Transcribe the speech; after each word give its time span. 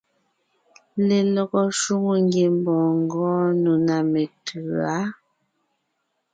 Lelɔgɔ 1.07 1.61
shwòŋo 1.79 2.13
ngiembɔɔn 2.25 2.91
ngɔɔn 3.03 3.45
nò 3.63 3.73
ná 3.87 3.95
metʉ̌a. 4.11 4.97